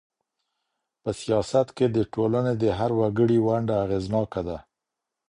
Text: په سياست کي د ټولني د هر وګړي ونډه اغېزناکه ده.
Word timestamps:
په 1.01 1.09
سياست 1.21 1.67
کي 1.77 1.85
د 1.91 1.97
ټولني 2.13 2.53
د 2.61 2.63
هر 2.77 2.91
وګړي 2.99 3.39
ونډه 3.47 3.75
اغېزناکه 3.85 4.41
ده. 4.47 4.57